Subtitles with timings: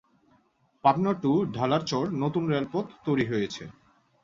[0.83, 3.63] Pabna to Dhalarchar নতুন রেলপথ তৈরী হয়েছে।